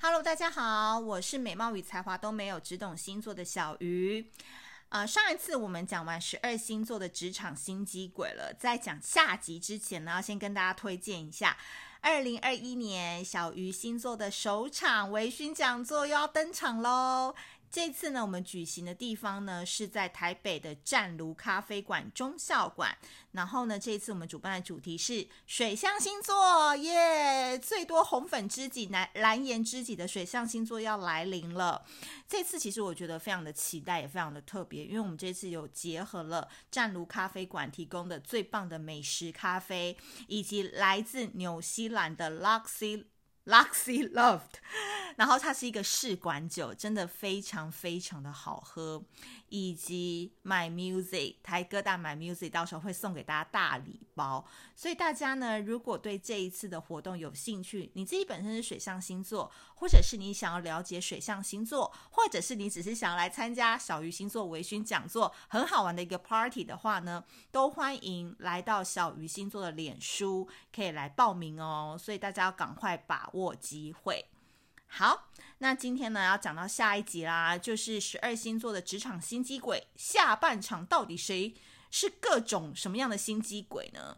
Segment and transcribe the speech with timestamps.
[0.00, 4.30] Hello，大家好，我是美貌与才华都没有，只懂星座的小鱼。
[4.90, 11.56] 啊、上一次我们讲完十二星座的职场心机鬼了，在讲下集之前呢，要先跟大家推荐一下，
[12.00, 17.34] 二零二一年小鱼星座的首场微醺讲座要登场喽。
[17.74, 22.96] 这次呢，我们举行的地方呢是在台北的湛卢咖啡馆忠孝馆。
[23.32, 27.58] 然后呢，这次我们主办的主题是水象星座，耶！
[27.58, 31.84] 最多红粉知己、蓝蓝颜知己的水象星座要来临了。
[32.28, 43.06] 这次其实我觉得非常的期待，也非常的特别，因为我们这次有结合了湛卢咖啡馆提供的最棒的美食咖啡，以及来自纽西兰的 Luxy。
[43.46, 44.40] Luxy Loved，
[45.16, 49.04] 然后它是一个试管酒，真的非常非常的好喝。
[49.50, 54.44] 以及 My Music 台哥大 My Music 到时候会送给大家大礼包，
[54.74, 71.96] 所以大家呢，如果对这一次的活动有兴趣，你自己本身是水象星座，或者是你想要了解水象星座，或者是你只是想要来参加小鱼星座微醺讲座，很好玩的一个 party 的话呢，都欢迎来到小鱼星座的脸书，可以来报名哦。
[71.96, 74.26] 所以大家要赶快把握机会。
[74.86, 81.54] 好，那今天呢要讲到下一集啦，就是十二星座的职场心机鬼，下半场到底谁
[81.90, 84.16] 是各种什么样的心机鬼呢？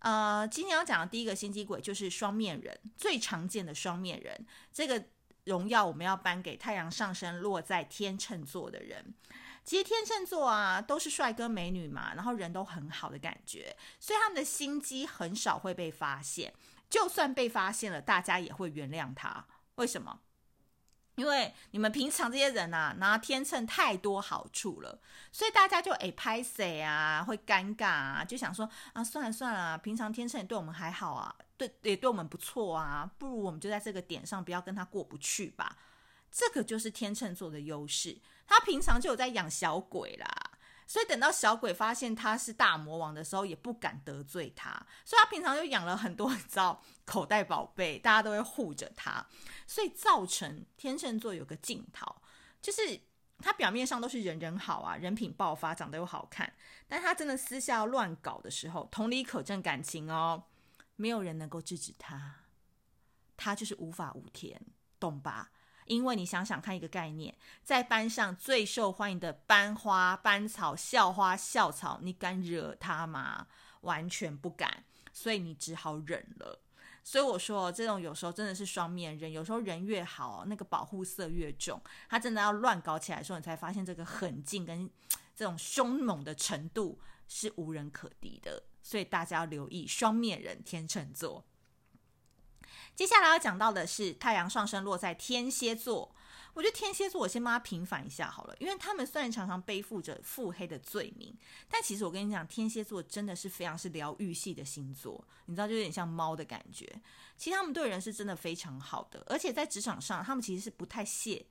[0.00, 5.04] 呃，今天要讲的第一个心机鬼就是双面人，最常见的双面人，这个
[5.44, 9.14] 荣耀我们要颁给太阳上升落在天秤座的人。
[9.62, 16.52] 其实天秤座啊都是帅哥美女嘛，然后人都很好的感觉，所以他们的心机很少会被发现，
[16.90, 19.46] 就算被发现了，大家也会原谅他。
[19.76, 20.20] 为什么？
[21.16, 35.76] 因为你们平常这些人啊，拿天秤太多好处了，所以大家就哎拍谁啊，会尴尬啊，就想说啊，算了算了，平常天秤也对我们还好啊，对也对我们不错啊，不如我们就在这个点上不要跟他过不去吧。
[36.30, 40.49] 这个就是天秤座的优势，他平常就有在养小鬼啦。
[40.90, 44.70] 所以等到小鬼发现他是大魔王的时候，也不敢得罪他。
[45.04, 49.24] 所以他平常就养了很多，你知道，口袋宝贝，大家都会护着他。
[49.68, 52.16] 所以造成天秤座有个镜头，
[52.60, 53.00] 就是
[53.38, 56.52] 他表面上都是人人好啊，人品爆发，长得又好看。
[56.88, 60.42] 但他真的私下乱搞的时候，同理可证感情哦，
[60.96, 62.34] 没有人能够制止他，
[63.36, 64.60] 他就是无法无天，
[64.98, 65.52] 懂吧？
[65.90, 67.34] 因为你想想看，一个概念，
[67.64, 73.48] 在班上最受欢迎的班花、班草、校花、校草，你敢惹他吗？
[73.80, 76.62] 完全不敢，所以你只好忍了。
[77.02, 81.82] 所以我说，这种有时候真的是双面人，有时候人越好，那个保护色越重。
[82.08, 84.88] 他真的要乱搞起来的时候，你才发现这个狠劲跟
[85.34, 88.62] 这种凶猛的程度是无人可敌的。
[88.80, 91.44] 所以大家要留意双面人天秤座。
[92.94, 96.14] 接下来要讲到的是太阳上升落在天蝎座，
[96.52, 101.34] 我觉得天蝎座我先帮他平反一下好了，因为他们虽然常常背负着腹黑的罪名，
[101.68, 106.86] 但其实我跟你讲，天蝎座真的是非常是疗愈系的星座，你知道就有点像猫的感觉。
[107.36, 111.46] 其实他们对人是真的非常好的，而且在职场上，他们其实是不太屑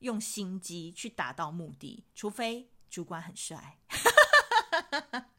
[0.00, 3.78] 用心机去达到目的，除非主管很帅。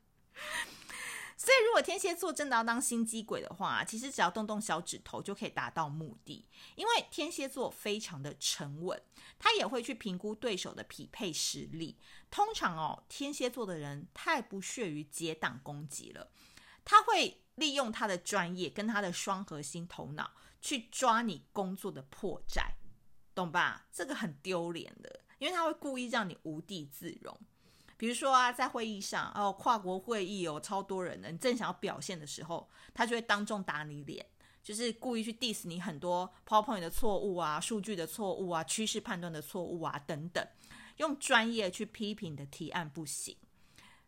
[1.44, 6.46] 所以，如果天蝎座真的要当心机鬼的话，其实只要动动小指头就可以达到目的。
[6.76, 9.02] 因为天蝎座非常的沉稳，
[9.40, 11.98] 他也会去评估对手的匹配实力。
[12.30, 16.30] 通常哦，天蝎座的人太不屑于结党攻击了，
[16.86, 22.74] 他会利用他的专业跟他的双核心头脑去抓你工作的破绽，
[23.34, 23.88] 懂吧？
[23.92, 27.36] 这个很丢脸的，因为他会故意让你无地自容。
[28.02, 34.26] 比如说啊，在会议上哦，跨国会议哦，超多人的，你正想要表现的时候，他就会当众打你脸，
[34.64, 40.44] 就是故意去 diss 你很多 PowerPoint 的错误啊、数据的错误啊、趋势判断的错误啊等等，
[40.98, 43.38] 用专业去批评的提案不行。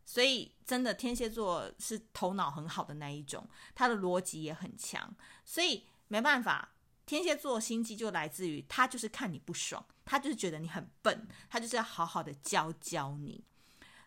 [0.04, 5.16] 所以真的天蝎座是头脑很好的那一种，他的逻辑也很强，
[5.46, 6.74] 所以没办法，
[7.06, 13.44] 天蝎座心机就来自于他就是看你不爽，他就是觉得你很笨，他就是要好好的教教你。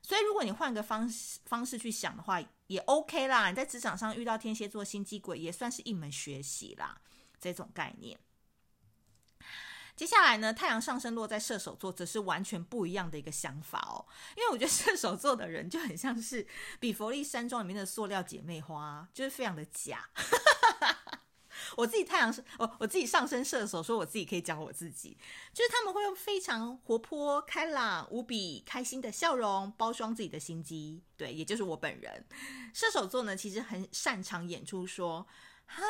[0.07, 3.51] 所以，如果你换个方式方式去想的话，也 OK 啦。
[3.51, 7.01] 你在职场上遇到天蝎座心机鬼，也算是一门学习啦。
[7.41, 8.17] 这种概念。
[9.97, 14.07] 接下来呢，太阳上升落在射手座，则是完全不一样的一个想法哦。
[14.37, 16.47] 因为我觉得射手座的人就很像是
[16.79, 20.09] 比佛利山庄里面的塑料姐妹花，就是非常的假。
[21.75, 25.17] 我自己太阳是，我我自己上升射手，说我自己可以讲我自己，
[25.53, 32.25] 就是他们会用非常活泼、开朗、无比开心的笑容包装自己的心机，对，也就是我本人。
[32.73, 35.27] 射手座呢，其实很擅长演出说，
[35.67, 35.83] 哈，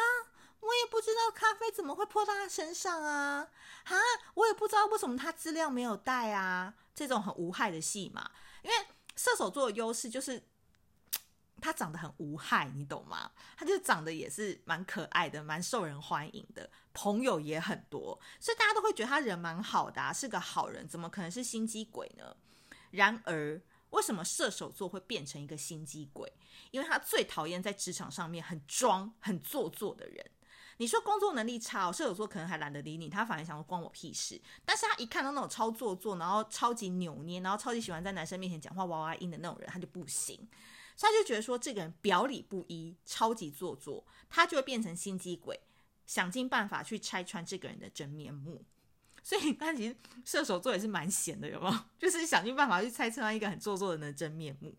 [0.60, 3.48] 我也不知道咖啡怎么会泼到他身上啊！
[3.84, 3.96] 哈，
[4.34, 6.74] 我也不知道为什么他资料没有带啊！
[6.94, 8.30] 这种很无害的戏嘛，
[8.62, 8.76] 因为
[9.14, 10.42] 射手座的优势就是
[11.66, 13.28] 他长得很无害，你懂吗？
[13.56, 22.36] 他就长得也是蛮可爱的，蛮受人欢迎的，朋友也很多，所以大家都会觉得他人蛮好的，是个好人，怎么可能是心机鬼呢？
[22.92, 23.60] 然而，
[23.90, 26.32] 为什么射手座会变成一个心机鬼？
[26.70, 30.24] 因为他最讨厌在职场上面很装、很做作的人。
[30.76, 34.40] 你说工作能力差，射手座可能还懒得理你，他反而想说关我屁事。
[34.64, 40.48] 但是他一看到那种超做作，然后超级扭捏，然后超级喜欢在男生面前讲话娃娃音的那种人，他就不行。
[40.98, 45.60] 他就觉得说这个人表里不一，超级做作，他就会变成心机鬼，
[46.06, 48.64] 想尽办法去拆穿这个人的真面目。
[49.22, 51.78] 所以他其实射手座也是蛮闲的，有没有？
[51.98, 54.74] 就是想尽办法去拆穿一个很做作的人的真面目。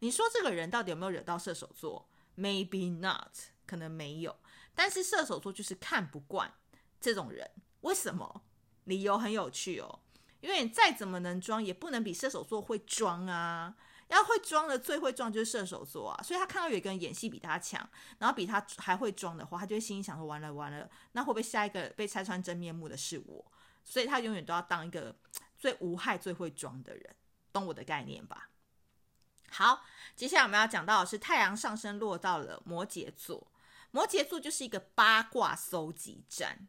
[0.00, 3.30] 你说这个人到底有没有惹到射手座？Maybe not，
[3.66, 4.36] 可能没有。
[4.74, 6.52] 但是射手座就是看不惯
[7.00, 7.50] 这种人，
[7.82, 8.42] 为什么？
[8.84, 10.00] 理由很有趣哦，
[10.40, 13.74] 因为你再怎么能装，也不能比射手座会装啊。
[14.08, 23.52] 要会装的最会装就是射手座啊，所以他看到有一个人演戏比他强，然后比他还会装的话，他就会心里想说：完了完了，那会不会下一个被拆穿真面目的是我？
[23.82, 25.14] 所以他永远都要当一个
[25.58, 27.16] 最无害、最会装的人，
[27.52, 28.50] 懂我的概念吧？
[29.50, 29.84] 好，
[30.16, 33.50] 接下来我们要讲到的是太阳上升落到了摩羯座。
[33.90, 36.66] 摩羯座就是一个八卦搜集站，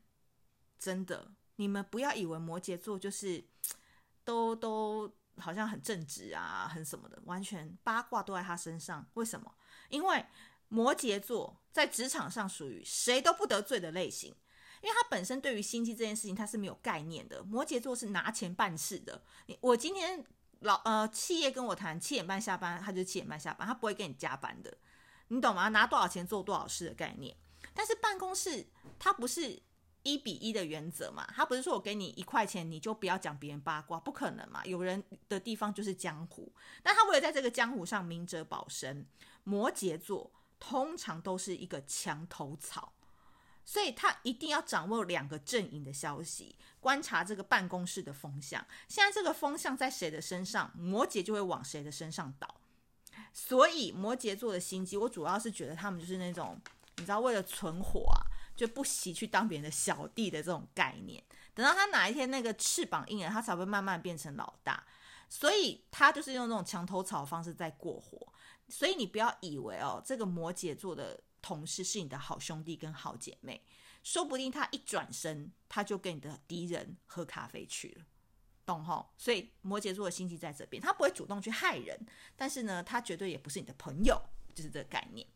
[0.77, 3.43] 真的，你们不要以为摩羯座就是
[4.23, 9.05] 都都好像很正直啊，很什么的，完全八卦都在他身上。
[9.15, 9.53] 为什么？
[9.89, 10.25] 因为
[10.67, 14.35] 摩羯座在职场上属于谁都不得罪的类型，
[14.81, 17.43] 因为他本身对于心机这件事情他是没有概念的。
[17.43, 19.23] 摩羯座是拿钱办事的。
[19.45, 20.25] 你我今天
[20.61, 24.77] 老呃企业跟我谈七点半下班，他就七点半下班，他不会给你加班的。
[25.27, 25.69] 你懂吗？
[25.69, 27.35] 拿多少钱做多少事的概念。
[27.73, 28.65] 但是办公室
[28.97, 29.61] 它不是
[30.05, 31.27] 一比一的原则嘛？
[31.35, 34.63] 他不是说我给你一块钱你就不要讲别人八卦，不可能嘛？
[34.63, 36.53] 有人的地方就是江湖。
[36.83, 39.05] 但他为了在这个江湖上明哲保身，
[39.43, 42.93] 摩羯座通常都是一个墙头草，
[43.65, 48.63] 所以他一定要掌握两个阵营的消息，观察这个办公室的风向。
[48.87, 52.61] 现在这个风向在谁的身上，摩羯就会往谁的身上倒。
[53.33, 56.61] 所以摩羯座的心机，我主要是觉得他们就是那种，
[56.97, 58.21] 你知道，为了存活啊，
[58.55, 61.23] 就不惜去当别人的小弟的这种概念。
[61.53, 64.85] 等到他哪一天那个翅膀硬了，他才会慢慢变成老大。
[65.27, 68.31] 所以他就是用那种墙头草的方式在过活。
[68.69, 73.63] 所以你不要以为哦，这个摩羯座的同事是你的好兄弟跟好姐妹，
[74.03, 78.05] 说不定他一转身，他就跟你的敌人喝咖啡去了。
[78.65, 81.99] 懂吼，所以摩羯座的心机在这边，他不会主动去害人，
[82.35, 84.19] 但是呢，他绝对也不是你的朋友，
[84.55, 85.27] 就是这个概念。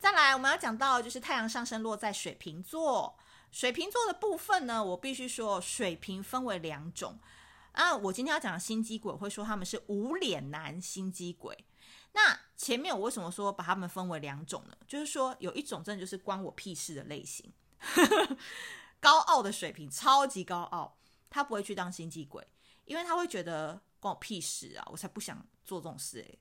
[0.00, 3.18] 再来，我们要讲到就是太阳上升落在水瓶座，
[3.52, 7.18] 水瓶座的部分呢，我必须说，水瓶分为两种
[7.72, 7.94] 啊。
[7.94, 11.66] 我今天要讲的心机鬼，会说他们是无脸男心机鬼。
[12.12, 14.76] 那前面我为什么说把他们分为两种呢？
[14.88, 17.52] 就是说有一种真的就是关我屁事的类型，
[18.98, 20.96] 高傲的水瓶，超级高傲。
[21.28, 22.44] 他不会去当心机鬼，
[22.86, 24.88] 因为他会觉得关我屁事啊！
[24.90, 26.38] 我才不想做这种事诶，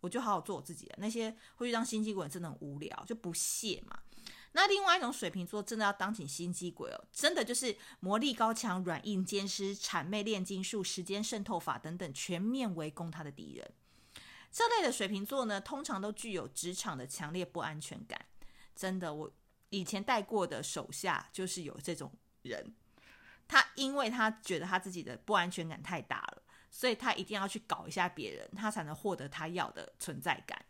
[0.00, 0.94] 我就好好做我自己的。
[0.98, 3.98] 那些会去当心机鬼真的很无聊，就不屑嘛。
[4.52, 13.70] 那另外一种水瓶座真的要当起心机鬼哦，真的就是魔力高强、软硬兼施、谄媚炼金术、时间渗透法等等，全面围攻他的敌人。
[14.50, 18.18] 这类的水瓶座呢，通常都具有职场的强烈不安全感。
[18.74, 19.30] 真的，我
[19.68, 22.10] 以前带过的手下就是有这种
[22.42, 22.74] 人。
[23.46, 30.64] 他因为他觉得他自己的不安全感太大了，所以他一定要去搞一下别人，他才能获得他要的存在感。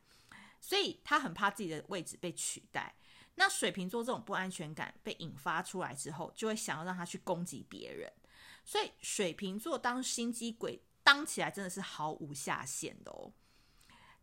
[0.61, 2.95] 所以他很怕自己的位置被取代。
[3.37, 8.13] 那水瓶座这种不安全感被引发出来之后，就会想要让他去攻击别人。
[8.65, 13.33] 所以水瓶座当心机鬼当起来真的是毫无下限的哦。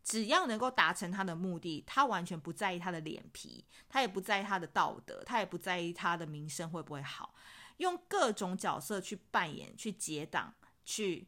[0.04, 7.34] 只要能够达成他的目的，他完全不在意他的脸皮，他也不在意他的道德，他也不在意他的名声会不会好。
[7.78, 10.54] 用各种角色去扮演、去结党、
[10.84, 11.28] 去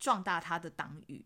[0.00, 1.24] 壮大他的党羽。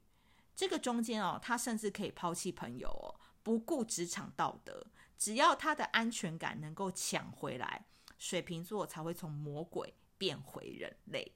[0.55, 4.87] 这个中间哦，他甚至可以抛弃朋友哦，不顾职场道德。
[5.17, 7.87] 只要他的安全感能够抢回来，
[8.19, 11.33] 水瓶座才会从魔鬼变回人类。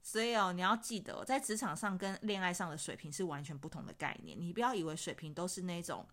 [0.00, 4.40] 所以哦，你要记得，在职场上跟恋爱上的水瓶是完全不同的概念。
[4.40, 6.06] 你不要以为水瓶都是那种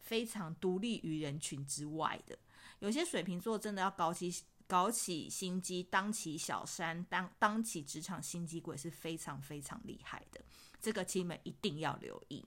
[0.00, 2.36] 非常独立于人群之外的。
[2.78, 4.34] 有些水瓶座真的要高级。
[4.66, 10.40] 搞起心机，当起小三，当当起职场心机鬼是非常非常厉害的。
[10.80, 12.44] 这个亲们一定要留意。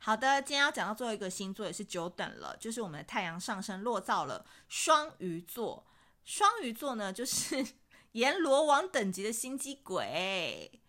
[0.00, 5.86] 好的，今天要讲到最后一个星座也是久等了，就是我们的太阳上升落到了双鱼座。
[6.24, 7.66] 双鱼座呢，就是
[8.12, 10.80] 阎罗王等级的心机鬼，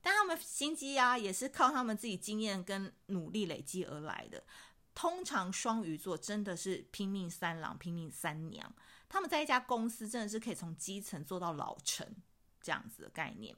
[0.00, 4.44] 但他们心机啊，也是靠他们自己经验跟努力累积而来的。
[4.94, 8.74] 通常双鱼座真的是拼命三郎、拼命三娘，
[9.08, 12.06] 他们在一家公司真的是可以从基层做到老成
[12.60, 13.56] 这样子的概念。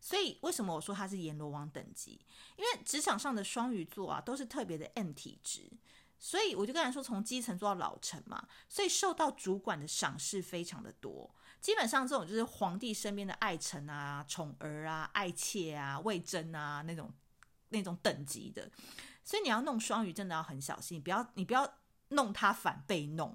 [0.00, 2.20] 所以为什么我说他是阎罗王等级？
[2.56, 5.70] 因为职场上的双鱼座啊，都是特别的 M 体质，
[6.18, 11.34] 所以我就跟他说，从基层做到老成嘛，所以受到主管的赏识非常的多。
[11.60, 17.12] 基本上这种就是皇帝身边的爱臣啊、宠儿啊、爱妾啊、魏征啊那种
[17.70, 18.70] 那种等级的。
[19.24, 21.78] 所以你要弄双鱼，真的要很小心，不要你不要
[22.10, 23.34] 弄他反被弄，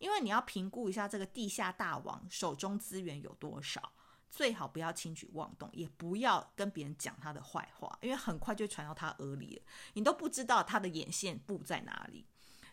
[0.00, 3.92] 因为你要评估一下这个地下大王手中资源有多少。
[4.32, 9.62] 最好不要轻举妄动，也不要跟别人讲他的坏话，因为很快就传到他耳里了，
[9.94, 12.24] 你都不知道他的眼线布在哪里。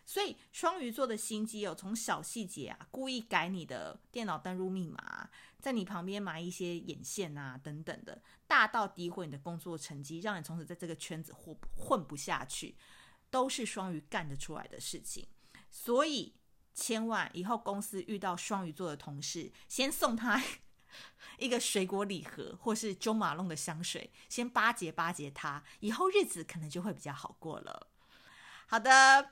[0.06, 12.76] 所以双鱼座的心机哦从小细节啊，故意改你的电脑登录密码，在你旁边埋一些眼线啊等等的，大到诋毁你的工作成绩，让你从此在这个圈子混混不下去，
[13.30, 15.26] 都是双鱼干得出来的事情。
[15.70, 16.32] 所以
[16.78, 20.40] 千万以后公司遇到双鱼座的同事，先送他。
[21.38, 27.88] 一个水果礼盒，或是中马龙的香水，先巴结巴结他，以后日子可能就会比较好过了。
[28.66, 29.30] 好的，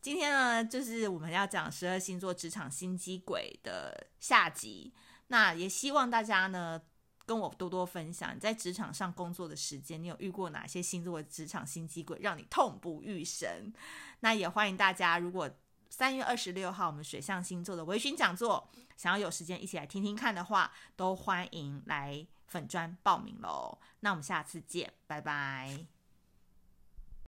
[0.00, 4.92] 今天呢，就是我们要讲十二星座职场心机鬼的下集。
[5.28, 6.80] 那也希望大家呢，
[7.24, 13.72] 跟我多多分享，你在职场上工作的时间，你有遇过哪些星座的职场心机鬼，让你痛不欲生？
[14.20, 15.50] 那也欢迎大家，如果
[15.88, 18.68] 三月二十六号我们水象星座的微醺讲座。
[18.96, 23.78] 想要有时间一起来听听看的话，都欢迎来粉专报名喽。
[24.00, 25.97] 那我们下次见，拜拜。